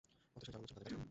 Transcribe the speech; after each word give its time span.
অতিশয় 0.37 0.53
জঘন্য 0.53 0.67
ছিল 0.67 0.75
তাদের 0.77 0.83
কাজ-কারবার। 0.83 0.99